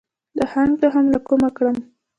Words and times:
د 0.37 0.39
هنګ 0.53 0.71
تخم 0.81 1.05
له 1.13 1.19
کومه 1.27 1.49
کړم؟ 1.57 1.77